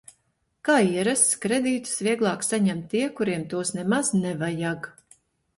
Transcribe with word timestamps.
Kā 0.69 0.77
ierasts, 0.85 1.35
kredītus 1.43 1.93
vieglāk 2.07 2.45
saņem 2.47 2.81
tie, 2.95 3.05
kuriem 3.21 3.47
tos 3.53 3.75
nemaz 3.79 4.11
nevajag. 4.25 4.91